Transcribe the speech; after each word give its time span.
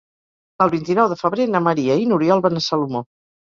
El 0.65 0.73
vint-i-nou 0.75 1.09
de 1.11 1.19
febrer 1.19 1.47
na 1.57 1.63
Maria 1.67 2.01
i 2.07 2.09
n'Oriol 2.15 2.45
van 2.49 2.63
a 2.63 2.65
Salomó. 2.71 3.07